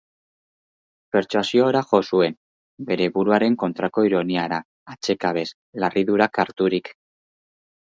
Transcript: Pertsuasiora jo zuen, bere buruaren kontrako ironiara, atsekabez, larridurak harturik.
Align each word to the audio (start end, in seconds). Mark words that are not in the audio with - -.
Pertsuasiora 1.15 1.83
jo 1.91 1.99
zuen, 2.13 2.33
bere 2.87 3.07
buruaren 3.19 3.59
kontrako 3.65 4.07
ironiara, 4.09 4.61
atsekabez, 4.97 5.47
larridurak 5.85 6.43
harturik. 6.47 6.93